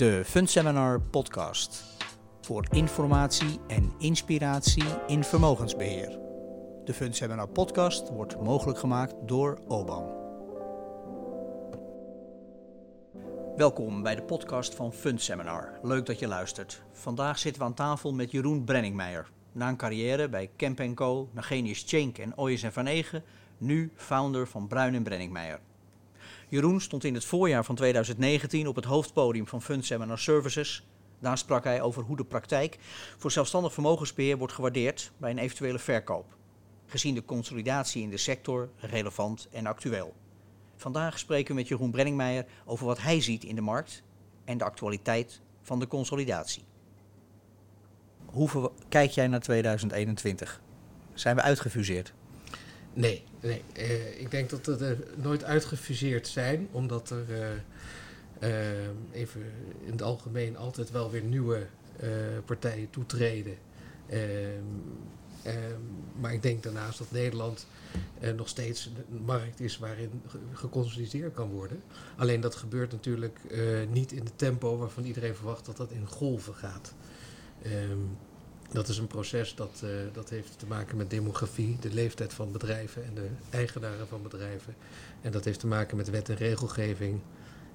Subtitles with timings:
[0.00, 1.84] De Fundseminar podcast.
[2.40, 6.18] Voor informatie en inspiratie in vermogensbeheer.
[6.84, 10.04] De Fundseminar podcast wordt mogelijk gemaakt door OBAM.
[13.56, 15.78] Welkom bij de podcast van Fundseminar.
[15.82, 16.82] Leuk dat je luistert.
[16.92, 19.30] Vandaag zitten we aan tafel met Jeroen Brenningmeijer.
[19.52, 23.24] Na een carrière bij Kemp Co, Nagenius Cenk en Oyes en Van Egen,
[23.58, 25.60] nu founder van Bruin en Brenningmeijer.
[26.50, 30.86] Jeroen stond in het voorjaar van 2019 op het hoofdpodium van Fund Seminar Services.
[31.18, 32.78] Daar sprak hij over hoe de praktijk
[33.18, 36.36] voor zelfstandig vermogensbeheer wordt gewaardeerd bij een eventuele verkoop.
[36.86, 40.14] Gezien de consolidatie in de sector relevant en actueel.
[40.76, 44.02] Vandaag spreken we met Jeroen Brenningmeijer over wat hij ziet in de markt
[44.44, 46.64] en de actualiteit van de consolidatie.
[48.24, 50.60] Hoe kijk jij naar 2021?
[51.14, 52.14] Zijn we uitgefuseerd?
[52.92, 53.62] Nee, nee.
[53.78, 57.24] Uh, ik denk dat er uh, nooit uitgefuseerd zijn, omdat er
[58.42, 59.40] uh, even
[59.84, 61.66] in het algemeen altijd wel weer nieuwe
[62.44, 63.56] partijen toetreden.
[64.06, 64.20] Ehm,
[65.42, 65.80] ehm,
[66.20, 67.66] maar ik denk daarnaast dat Nederland
[68.36, 71.82] nog steeds een markt is waarin geconsolideerd kan worden.
[72.16, 73.38] Alleen dat gebeurt natuurlijk
[73.90, 76.94] niet in het tempo waarvan iedereen verwacht dat dat in golven gaat.
[77.66, 78.16] Um,
[78.72, 82.52] dat is een proces dat, uh, dat heeft te maken met demografie, de leeftijd van
[82.52, 84.74] bedrijven en de eigenaren van bedrijven.
[85.20, 87.20] En dat heeft te maken met wet en regelgeving.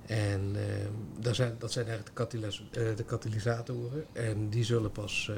[0.06, 0.62] En uh,
[1.20, 4.06] daar zijn, dat zijn eigenlijk de, uh, de katalysatoren.
[4.12, 5.32] En die zullen pas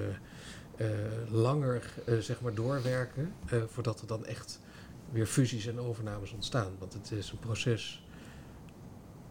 [1.29, 3.33] langer zeg maar doorwerken
[3.67, 4.59] voordat er dan echt
[5.11, 6.71] weer fusies en overnames ontstaan.
[6.79, 8.03] Want het is een proces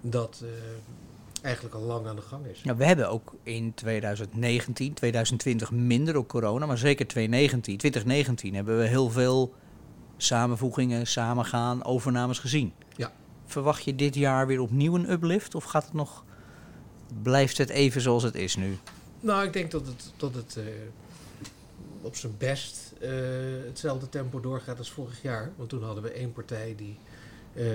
[0.01, 0.45] dat
[1.47, 2.61] eigenlijk al lang aan de gang is.
[2.63, 8.79] Ja, we hebben ook in 2019, 2020 minder door corona, maar zeker 2019, 2019 hebben
[8.79, 9.55] we heel veel
[10.17, 12.73] samenvoegingen, samengaan, overnames gezien.
[12.97, 13.13] Ja.
[13.47, 16.25] Verwacht je dit jaar weer opnieuw een uplift of gaat het nog,
[17.23, 18.79] blijft het even zoals het is nu?
[19.21, 20.65] Nou, ik denk dat het, dat het uh,
[22.01, 23.11] op zijn best uh,
[23.67, 25.53] hetzelfde tempo doorgaat als vorig jaar.
[25.57, 26.99] Want toen hadden we één partij die
[27.57, 27.67] uh,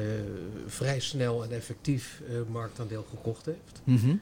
[0.66, 3.82] vrij snel en effectief uh, marktaandeel gekocht heeft.
[3.84, 4.22] Mm -hmm.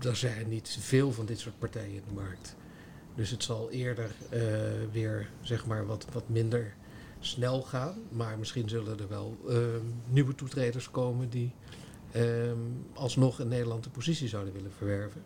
[0.00, 2.56] er zijn niet veel van dit soort partijen in de markt.
[3.14, 4.10] Dus het zal eerder
[4.92, 6.74] weer zeg maar wat, wat minder
[7.20, 7.94] snel gaan.
[8.08, 9.36] Maar misschien zullen er wel
[10.08, 11.52] nieuwe toetreders komen die
[12.94, 15.22] alsnog in Nederland de positie zouden willen verwerven.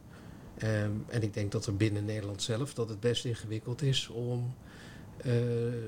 [0.62, 4.54] Um, en ik denk dat er binnen Nederland zelf dat het best ingewikkeld is om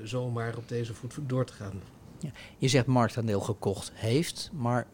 [0.03, 1.81] zomaar op deze voet door te gaan.
[2.19, 4.87] Ja, je zegt marktaandeel gekocht heeft, maar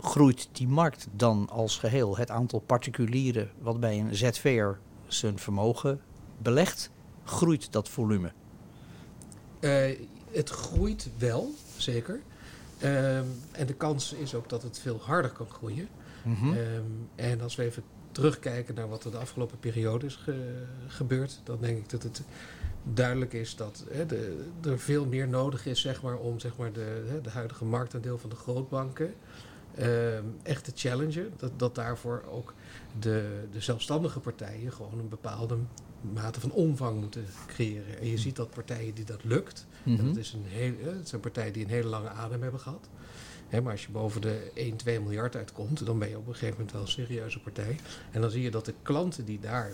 [0.00, 2.16] groeit die markt dan als geheel?
[2.16, 6.00] Het aantal particulieren wat bij een ZV'er zijn vermogen
[6.38, 6.90] belegt,
[7.24, 8.32] groeit dat volume?
[9.60, 9.98] Uh,
[10.30, 12.20] het groeit wel, zeker.
[12.82, 15.88] Uh, en de kans is ook dat het veel harder kan groeien.
[16.24, 16.52] Mm -hmm.
[16.52, 16.60] uh,
[17.14, 17.82] en als we even
[18.18, 22.22] terugkijken naar wat er de afgelopen periode is ge gebeurd, dan denk ik dat het
[22.82, 26.72] duidelijk is dat hè, de, er veel meer nodig is zeg maar, om zeg maar,
[26.72, 29.14] de, hè, de huidige marktaandeel van de grootbanken
[29.78, 31.32] uh, echt te challengen.
[31.36, 32.54] Dat, dat daarvoor ook
[32.98, 35.56] de, de zelfstandige partijen gewoon een bepaalde
[36.00, 37.98] mate van omvang moeten creëren.
[37.98, 40.00] En je ziet dat partijen die dat lukt, mm -hmm.
[40.00, 42.88] en dat, is een heel, het zijn partijen die een hele lange adem hebben gehad.
[43.50, 46.54] Maar als je boven de 1, 2 miljard uitkomt, dan ben je op een gegeven
[46.54, 47.76] moment wel een serieuze partij.
[48.10, 49.72] En dan zie je dat de klanten die daar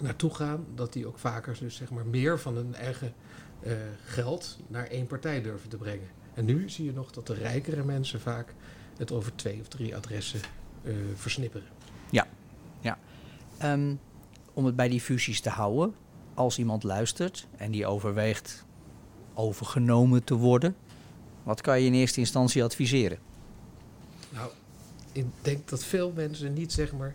[0.00, 3.12] naartoe gaan, dat die ook vaker dus zeg maar meer van hun eigen
[3.66, 3.72] uh,
[4.04, 6.08] geld naar één partij durven te brengen.
[6.34, 8.54] En nu zie je nog dat de rijkere mensen vaak
[8.96, 10.40] het over twee of drie adressen
[10.82, 11.68] uh, versnipperen.
[12.10, 12.26] Ja,
[12.80, 12.98] ja.
[13.62, 14.00] Um,
[14.52, 15.94] om het bij die fusies te houden,
[16.34, 18.64] als iemand luistert en die overweegt
[19.34, 20.76] overgenomen te worden,
[21.42, 23.18] wat kan je in eerste instantie adviseren?
[24.28, 24.50] Nou,
[25.12, 27.14] ik denk dat veel mensen niet zeg maar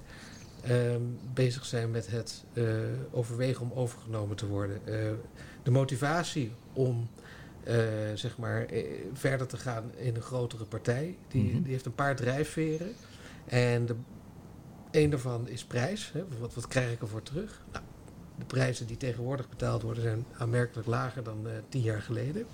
[0.69, 2.65] um, bezig zijn met het uh,
[3.11, 4.81] overwegen om overgenomen te worden.
[4.85, 5.11] Uh,
[5.63, 7.09] de motivatie om
[7.67, 7.75] uh,
[8.13, 8.65] zeg maar,
[9.13, 11.61] verder te gaan in een grotere partij, die, mm -hmm.
[11.61, 12.93] die heeft een paar drijfveren.
[13.45, 13.95] En de,
[14.91, 16.11] een daarvan is prijs.
[16.13, 17.61] Hè, wat, wat krijg ik ervoor terug?
[17.71, 17.83] Nou,
[18.37, 22.45] de prijzen die tegenwoordig betaald worden zijn aanmerkelijk lager dan tien jaar geleden.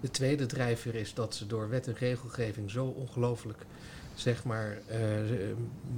[0.00, 3.66] De tweede drijfveer is dat ze door wet en regelgeving zo ongelooflijk
[4.16, 4.98] zeg maar, uh,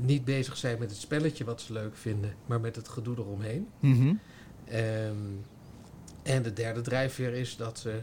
[0.00, 3.68] niet bezig zijn met het spelletje wat ze leuk vinden, maar met het gedoe eromheen.
[3.80, 4.20] Mm -hmm.
[4.74, 5.44] um,
[6.22, 8.00] en de derde drijfveer is dat ze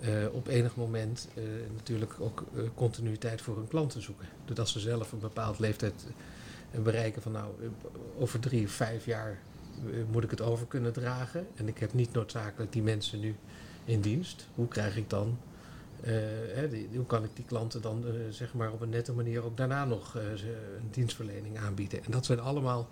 [0.00, 2.44] uh, op enig moment uh, natuurlijk ook
[2.74, 4.26] continuïteit voor hun klanten zoeken.
[4.44, 6.06] Doordat ze zelf een bepaald leeftijd
[6.82, 7.52] bereiken van nou,
[8.18, 9.38] over drie of vijf jaar
[10.10, 11.46] moet ik het over kunnen dragen.
[11.54, 13.34] En ik heb niet noodzakelijk die mensen nu
[13.88, 14.46] in dienst.
[14.54, 15.38] Hoe krijg ik dan
[16.02, 16.12] eh,
[16.54, 19.44] hè, die- hoe kan ik die klanten dan eh, zeg maar op een nette manier
[19.44, 22.04] ook daarna nog eh, een dienstverlening aanbieden?
[22.04, 22.88] En dat zijn allemaal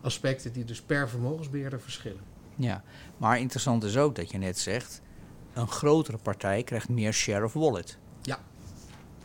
[0.00, 2.20] aspecten die dus per vermogensbeheerder verschillen.
[2.56, 2.82] Ja,
[3.16, 5.00] maar interessant is ook dat je net zegt,
[5.52, 7.98] een grotere partij krijgt meer share of wallet.
[8.22, 8.38] Ja.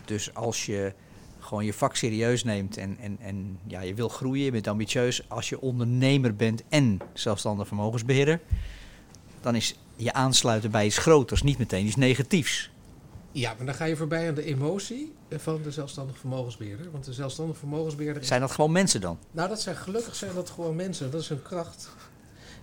[0.06, 0.94] Dus als je
[1.40, 5.30] gewoon je vak serieus neemt en, en, en ja, je wil groeien, je bent ambitieus,
[5.30, 8.40] als je ondernemer bent en zelfstandig vermogensbeheerder,
[9.46, 12.72] dan is je aansluiten bij iets groters niet meteen iets negatiefs.
[13.32, 16.92] Ja, maar dan ga je voorbij aan de emotie van de zelfstandig vermogensbeheerder.
[16.92, 19.18] Want de zelfstandig vermogensbeheerder Zijn dat gewoon mensen dan?
[19.32, 21.12] Nou, dat zijn gelukkig zijn dat gewoon mensen.
[21.12, 21.90] Dat is hun kracht.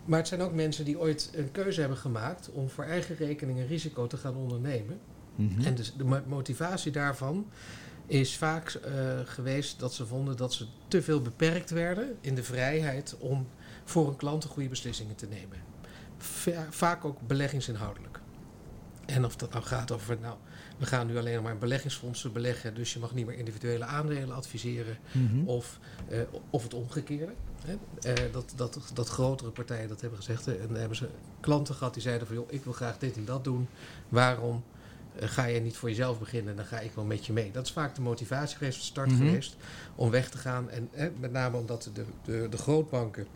[0.04, 3.58] Maar het zijn ook mensen die ooit een keuze hebben gemaakt om voor eigen rekening
[3.58, 5.00] een risico te gaan ondernemen.
[5.34, 5.64] Mhm.
[5.64, 7.46] En dus de mo- motivatie daarvan
[8.06, 8.92] is vaak eh,
[9.24, 13.46] geweest dat ze vonden dat ze te veel beperkt werden in de vrijheid om
[13.84, 15.70] voor een klant de goede beslissingen te nemen.
[16.22, 18.20] Va- vaak ook beleggingsinhoudelijk.
[19.06, 20.36] En of dat nou gaat over, nou,
[20.78, 23.84] we gaan nu alleen nog maar in beleggingsfondsen beleggen, dus je mag niet meer individuele
[23.84, 24.96] aandelen adviseren.
[25.12, 25.46] Mhm.
[25.48, 25.78] Of,
[26.08, 26.20] eh,
[26.50, 27.32] of het omgekeerde.
[27.66, 27.74] Hè?
[28.12, 30.46] Eh, dat, dat, dat grotere partijen dat hebben gezegd.
[30.46, 31.08] hè, En dan hebben ze
[31.40, 32.36] klanten gehad die zeiden van...
[32.36, 33.68] joh, ik wil graag dit en dat doen.
[34.08, 34.64] Waarom
[35.18, 36.56] eh, ga je niet voor jezelf beginnen?
[36.56, 37.50] Dan ga ik wel met je mee.
[37.50, 39.16] Dat is vaak de motivatie geweest, de start Mhm.
[39.26, 39.56] geweest...
[39.94, 40.70] om weg te gaan.
[40.70, 40.88] En
[41.20, 43.26] met name omdat de, de, de grootbanken...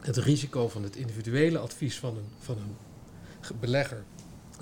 [0.00, 2.76] het risico van het individuele advies van een, van een
[3.40, 4.04] ge- belegger...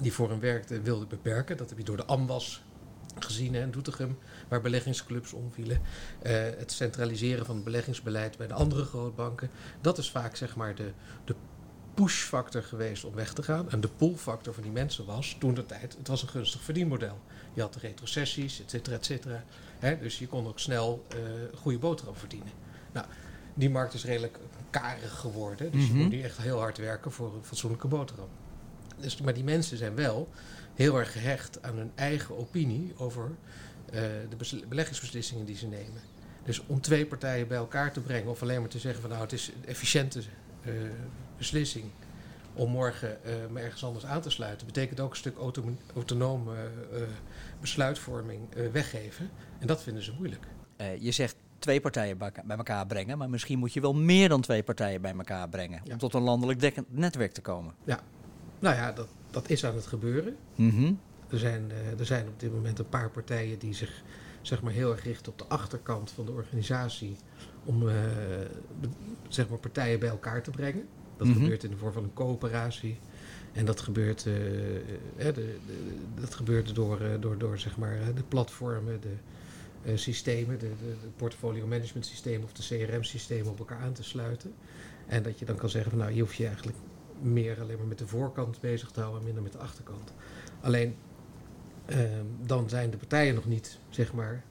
[0.01, 1.57] die voor hem werkte, wilde beperken.
[1.57, 2.63] Dat heb je door de AMBAS
[3.19, 5.81] gezien in Doetinchem waar beleggingsclubs omvielen.
[6.23, 9.51] Eh, het centraliseren van het beleggingsbeleid bij de andere grootbanken.
[9.81, 10.93] Dat is vaak zeg maar de,
[11.25, 11.35] de
[11.95, 13.71] push-factor geweest om weg te gaan.
[13.71, 17.19] En de pull-factor van die mensen was toen de tijd, het was een gunstig verdienmodel.
[17.53, 19.45] Je had retrocessies, et cetera, et cetera.
[20.01, 21.19] Dus je kon ook snel eh
[21.55, 22.53] goede boterham verdienen.
[22.93, 23.07] Nou,
[23.55, 24.39] die markt is redelijk
[24.71, 25.71] karig geworden.
[25.73, 25.97] Dus Mhm.
[25.97, 28.29] je moet nu echt heel hard werken voor een fatsoenlijke boterham.
[29.01, 30.29] Dus, maar die mensen zijn wel
[30.75, 33.31] heel erg gehecht aan hun eigen opinie over
[33.93, 36.01] eh, de bes- beleggingsbeslissingen die ze nemen.
[36.45, 39.23] Dus om twee partijen bij elkaar te brengen, of alleen maar te zeggen van nou
[39.23, 40.21] het is een efficiënte
[40.63, 40.73] eh,
[41.37, 41.85] beslissing
[42.55, 45.65] om morgen eh, me ergens anders aan te sluiten, betekent ook een stuk auto
[45.95, 46.53] autonome
[47.61, 48.41] besluitvorming
[48.73, 49.31] weggeven.
[49.59, 50.43] En dat vinden ze moeilijk.
[51.01, 54.41] Je zegt twee partijen bij bij elkaar brengen, maar misschien moet je wel meer dan
[54.41, 55.93] twee partijen bij elkaar brengen Ja.
[55.93, 57.75] om tot een landelijk dekkend netwerk te komen.
[58.59, 60.37] Nou ja, dat, dat is aan het gebeuren.
[60.55, 60.93] Mhm.
[61.29, 64.03] Er zijn, eh, er zijn op dit moment een paar partijen die zich
[64.43, 67.17] zeg maar, heel erg richten op de achterkant van de organisatie
[67.65, 67.95] om eh,
[69.29, 70.85] zeg maar, partijen bij elkaar te brengen.
[71.17, 71.39] Dat Mhm.
[71.41, 72.99] gebeurt in de vorm van een coöperatie.
[73.53, 74.83] En dat gebeurt, eh, eh,
[75.17, 75.59] de, de-
[76.21, 79.15] dat gebeurt door, door, door zeg maar, de platformen, de
[79.95, 84.55] systemen, de, de, de portfolio management systemen of de CRM-systemen op elkaar aan te sluiten.
[85.07, 86.77] En dat je dan kan zeggen van nou, je hoeft je eigenlijk
[87.21, 90.13] meer alleen maar met de voorkant bezig te houden en minder met de achterkant.
[90.61, 90.97] Alleen
[91.87, 94.45] ehm, dan zijn de partijen nog niet zeg maar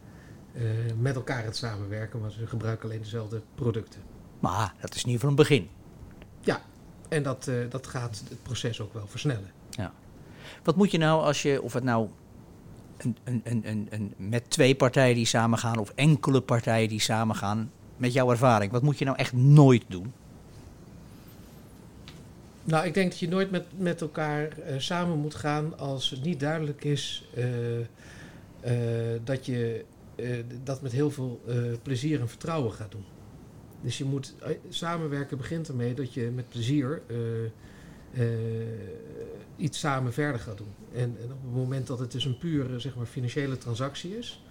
[0.53, 0.63] eh,
[1.00, 4.01] met elkaar aan het samenwerken, maar ze gebruiken alleen dezelfde producten.
[4.39, 5.69] Maar dat is in ieder geval een begin.
[7.13, 9.51] En dat, eh, dat gaat het proces ook wel versnellen.
[10.63, 12.09] Wat moet je nou als je, of het nou
[13.23, 18.81] een, met twee partijen die samengaan of enkele partijen die samengaan, met jouw ervaring, wat
[18.81, 20.13] moet je nou echt nooit doen?
[22.63, 26.23] Nou, ik denk dat je nooit met, met elkaar eh, samen moet gaan als het
[26.23, 27.85] niet duidelijk is eh, eh,
[29.23, 29.85] dat je
[30.63, 31.41] dat met heel veel
[31.81, 33.05] plezier en vertrouwen gaat doen.
[33.81, 34.33] Dus je moet
[34.69, 37.01] samenwerken begint ermee dat je met plezier
[39.55, 40.74] iets samen verder gaat doen.
[40.93, 44.43] En, en op het moment dat het dus een pure zeg maar, financiële transactie is,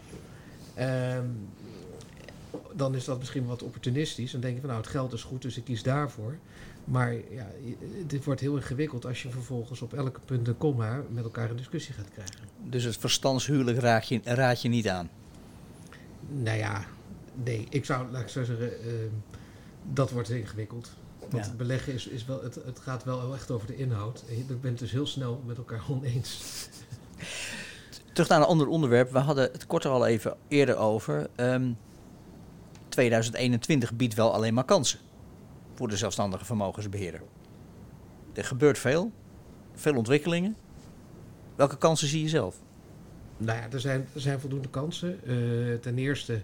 [0.75, 1.26] ehm,
[2.73, 4.33] dan is dat misschien wat opportunistisch.
[4.33, 6.38] Dan denk je van nou het geld is goed, dus ik kies daarvoor.
[6.85, 7.47] Maar ja,
[8.07, 11.57] dit wordt heel ingewikkeld als je vervolgens op elke punt en komma met elkaar een
[11.57, 12.37] discussie gaat krijgen.
[12.64, 15.11] Dus het verstandshuwelijk raad je, raad je niet aan.
[16.28, 16.85] Nou ja,
[17.45, 19.09] nee, ik zou, laat ik zo zeggen, ehm,
[19.92, 20.90] dat wordt ingewikkeld.
[21.31, 21.52] Want Ja.
[21.57, 24.25] beleggen is, is wel, het, het gaat wel echt over de inhoud.
[24.29, 26.69] En je bent het dus heel snel met elkaar oneens.
[28.12, 29.11] Terug naar een ander onderwerp.
[29.12, 31.29] We hadden het kort er al even eerder over.
[31.35, 31.73] Ehm,
[32.88, 34.99] 2021 biedt wel alleen maar kansen
[35.75, 37.23] voor de zelfstandige vermogensbeheerder.
[38.33, 39.12] Er gebeurt veel,
[39.75, 40.57] veel ontwikkelingen.
[41.57, 42.57] Welke kansen zie je zelf?
[43.37, 45.21] Nou ja, er zijn, er zijn voldoende kansen.
[45.26, 46.43] Eh, ten eerste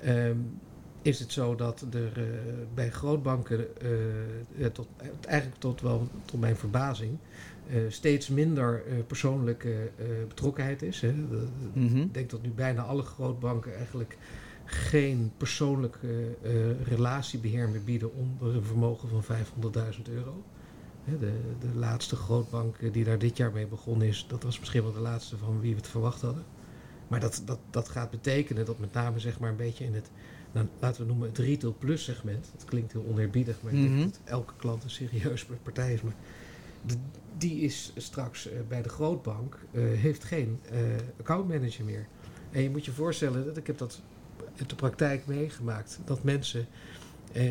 [0.00, 0.36] ehm,
[1.02, 2.24] is het zo dat er eh,
[2.74, 3.88] bij grootbanken, eh,
[4.56, 4.88] ja, tot,
[5.26, 7.18] eigenlijk tot wel tot mijn verbazing,
[7.68, 11.00] eh, steeds minder eh, persoonlijke eh, betrokkenheid is.
[11.00, 11.12] Hè.
[11.72, 11.96] Mhm.
[11.96, 14.16] Ik denk dat nu bijna alle grootbanken eigenlijk
[14.64, 16.52] geen persoonlijke eh,
[16.88, 20.42] relatiebeheer meer bieden onder een vermogen van 500.000 euro.
[21.04, 24.82] De, de laatste grootbank eh, die daar dit jaar mee begonnen is, dat was misschien
[24.82, 26.44] wel de laatste van wie we het verwacht hadden.
[27.08, 30.10] Maar dat, dat, dat gaat betekenen dat met name zeg maar een beetje in het,
[30.52, 32.50] nou, laten we noemen het retail plus segment.
[32.56, 33.96] Dat klinkt heel oneerbiedig, maar ik Mhm.
[33.96, 36.02] denk dat elke klant een serieus partij is.
[36.02, 36.14] Maar
[36.86, 36.94] de-
[37.38, 40.78] die is straks eh, bij de grootbank, eh, heeft geen eh
[41.18, 42.06] accountmanager meer.
[42.50, 44.00] En je moet je voorstellen, dat ik heb dat
[44.54, 46.66] in de praktijk meegemaakt, dat mensen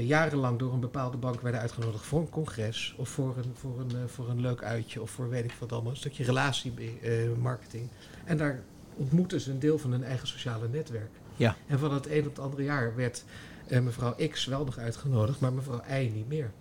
[0.01, 4.09] jarenlang door een bepaalde bank werden uitgenodigd voor een congres of voor een, voor een,
[4.09, 7.87] voor een leuk uitje of voor weet ik wat allemaal, een stukje relatiemarketing.
[8.25, 8.63] en daar
[8.95, 11.09] ontmoeten ze een deel van hun eigen sociale netwerk.
[11.35, 11.55] Ja.
[11.67, 13.23] En van het een op het andere jaar werd
[13.67, 16.51] eh, mevrouw X wel nog uitgenodigd, maar mevrouw Y niet meer.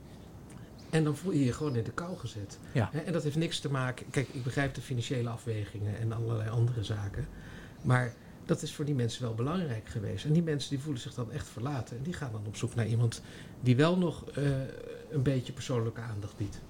[0.91, 2.59] En dan voel je je gewoon in de kou gezet.
[2.73, 2.89] Ja.
[2.93, 4.07] Hè, En dat heeft niks te maken.
[4.11, 7.29] Kijk, ik begrijp de financiële afwegingen en allerlei andere zaken.
[7.83, 10.25] Maar dat is voor die mensen wel belangrijk geweest.
[10.25, 11.97] En die mensen die voelen zich dan echt verlaten.
[11.97, 13.23] En die gaan dan op zoek naar iemand
[13.61, 14.45] die wel nog eh,
[15.11, 16.61] een beetje persoonlijke aandacht biedt.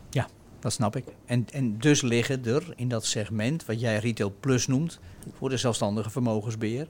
[0.60, 1.04] Dat snap ik.
[1.24, 4.98] En, en dus liggen er in dat segment, wat jij Retail Plus noemt,
[5.32, 6.86] voor de zelfstandige vermogensbeheer,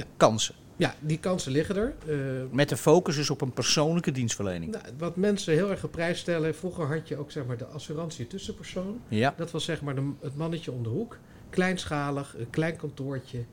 [0.00, 0.06] Ja.
[0.16, 0.54] kansen.
[0.76, 1.94] Ja, die kansen liggen er.
[2.06, 2.16] Eh,
[2.52, 4.72] Met de focus dus op een persoonlijke dienstverlening.
[4.72, 6.54] nou, wat mensen heel erg op prijs stellen.
[6.54, 9.00] Vroeger had je ook zeg maar, de assurantie tussenpersoon.
[9.08, 11.18] Ja, Dat was zeg maar de, het mannetje om de hoek.
[11.50, 13.44] Kleinschalig, een klein kantoortje.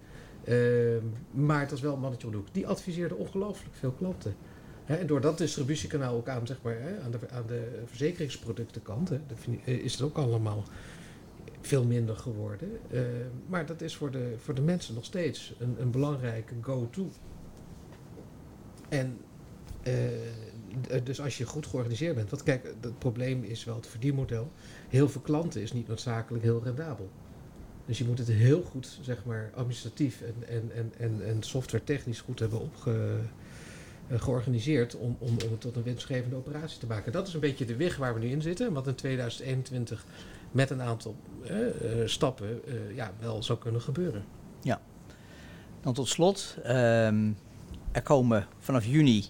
[0.43, 2.47] Ehm, maar het was wel een mannetje om de hoek.
[2.51, 4.35] Die adviseerde ongelooflijk veel klanten.
[4.85, 9.09] Hè, en door dat distributiekanaal ook aan, zeg maar, hè, aan, de, aan de verzekeringsproductenkant
[9.09, 10.63] hè, de eh, is het ook allemaal
[11.67, 12.79] veel minder geworden.
[12.91, 13.03] Ehm,
[13.47, 17.09] maar dat is voor de, voor de mensen nog steeds een, een belangrijke go-to.
[18.89, 19.17] En
[19.83, 22.29] eh, dus als je goed georganiseerd bent.
[22.29, 24.51] Want kijk, het probleem is wel het verdienmodel.
[24.89, 27.09] Heel veel klanten is niet noodzakelijk heel rendabel.
[27.85, 31.83] Dus je moet het heel goed, zeg maar, administratief en, en, en, en, en software
[31.83, 33.19] technisch goed hebben opge,
[34.07, 37.11] eh, georganiseerd om, om, om het tot een winstgevende operatie te maken.
[37.11, 38.73] Dat is een beetje de weg waar we nu in zitten.
[38.73, 40.05] Wat in 2021
[40.51, 41.67] met een aantal eh,
[42.01, 44.23] eh, stappen eh, ja, wel zou kunnen gebeuren.
[45.81, 46.57] dan tot slot.
[46.63, 47.31] ehm,
[47.91, 49.25] er komen vanaf juni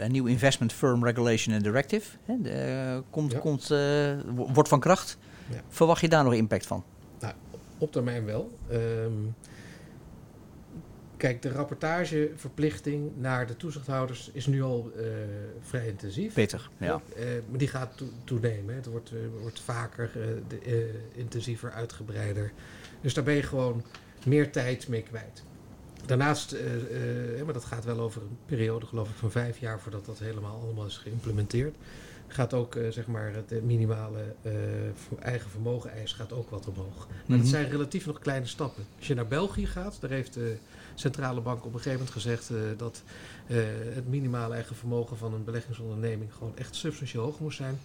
[0.00, 2.16] een nieuw Investment Firm Regulation and Directive.
[2.24, 3.38] Hè, de, komt, Ja.
[3.38, 5.18] komt, wo- wordt van kracht.
[5.50, 5.60] Ja.
[5.68, 6.84] Verwacht je daar nog impact van?
[7.78, 8.50] Op termijn wel.
[8.68, 8.78] Ehm,
[11.20, 15.04] kijk, de rapportageverplichting naar de toezichthouders is nu al eh,
[15.60, 16.34] vrij intensief.
[16.34, 17.00] Pittig, ja.
[17.16, 18.74] Eh, maar die gaat toe- toenemen.
[18.74, 20.10] Het wordt, eh, wordt vaker,
[20.48, 22.52] de, intensiever, uitgebreider.
[23.00, 23.84] Dus daar ben je gewoon
[24.26, 25.42] meer tijd mee kwijt.
[26.06, 26.56] Daarnaast,
[27.44, 30.60] maar dat gaat wel over een periode geloof ik van vijf jaar voordat dat helemaal
[30.60, 31.76] allemaal is geïmplementeerd.
[32.32, 34.52] Gaat ook, eh, zeg maar, het eh, minimale eh,
[35.20, 37.06] eigen vermogen eis gaat ook wat omhoog.
[37.08, 37.38] Maar Mhm.
[37.38, 38.84] dat zijn relatief nog kleine stappen.
[38.98, 40.56] Als je naar België gaat, daar heeft de
[40.94, 43.02] centrale bank op een gegeven moment gezegd dat
[43.94, 47.78] het minimale eigen vermogen van een beleggingsonderneming gewoon echt substantieel hoog moest zijn.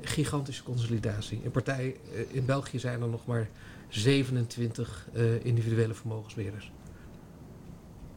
[0.00, 1.40] Gigantische consolidatie.
[1.42, 1.96] In partij
[2.30, 3.48] in België zijn er nog maar
[3.88, 6.72] 27 eh, individuele vermogensbeheerders.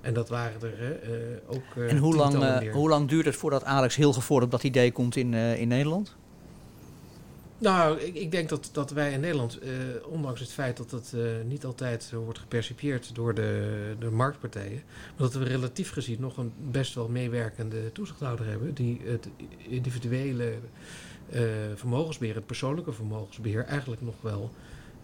[0.01, 1.11] En dat waren er eh,
[1.47, 1.75] ook.
[1.75, 4.91] eh, En hoe lang, eh, hoe lang duurt het voordat Alex Hilgevoort op dat idee
[4.91, 6.15] komt in, in Nederland?
[7.57, 9.59] Nou, ik, ik denk dat, dat wij in Nederland,
[10.05, 11.13] ondanks het feit dat het
[11.45, 14.81] niet altijd wordt gepercipieerd door de, de marktpartijen,
[15.17, 19.27] maar dat we relatief gezien nog een best wel meewerkende toezichthouder hebben, die het
[19.57, 20.53] individuele
[21.31, 21.41] eh,
[21.75, 24.51] vermogensbeheer, het persoonlijke vermogensbeheer, eigenlijk nog wel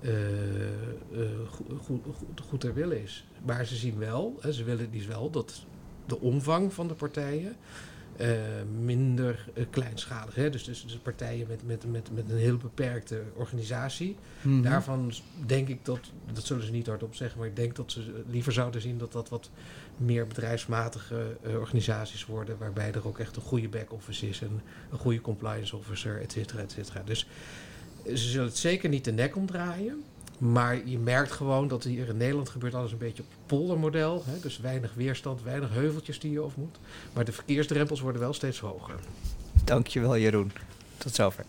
[0.01, 0.67] eh,
[1.21, 1.29] eh,
[1.81, 2.01] goed,
[2.47, 3.27] goed, ter wille is.
[3.45, 5.65] Maar ze zien wel, hè, ze willen die wel dat
[6.05, 7.55] de omvang van de partijen
[8.17, 8.29] eh,
[8.81, 10.35] minder kleinschalig.
[10.35, 10.49] Hè?
[10.49, 14.15] Dus, dus, dus partijen met, met, met, met een heel beperkte organisatie.
[14.41, 14.61] Mhm.
[14.61, 15.11] Daarvan
[15.45, 15.99] denk ik dat,
[16.33, 19.11] dat zullen ze niet hardop zeggen, maar ik denk dat ze liever zouden zien dat
[19.11, 19.49] dat wat
[19.97, 24.61] meer bedrijfsmatige organisaties worden, waarbij er ook echt een goede back-office is en
[24.91, 27.01] een goede compliance officer, et cetera, et cetera.
[27.03, 27.27] Dus
[28.07, 30.03] ze zullen het zeker niet de nek omdraaien.
[30.37, 34.23] Maar je merkt gewoon dat hier in Nederland gebeurt alles een beetje op poldermodel.
[34.25, 34.39] Hè?
[34.39, 36.77] Dus weinig weerstand, weinig heuveltjes die je over moet.
[37.13, 38.95] Maar de verkeersdrempels worden wel steeds hoger.
[39.63, 40.51] Dankjewel Jeroen.
[40.97, 41.45] Tot zover.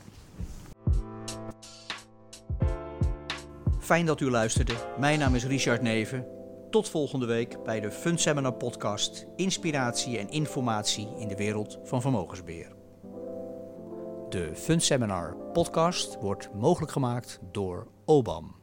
[3.81, 4.73] Fijn dat u luisterde.
[4.99, 6.27] Mijn naam is Richard Neven.
[6.71, 9.27] Tot volgende week bij de Fund Seminar podcast.
[9.37, 12.78] Inspiratie en informatie in de wereld van vermogensbeheer.
[14.29, 18.58] De Fund Seminar podcast wordt mogelijk gemaakt door OBAM.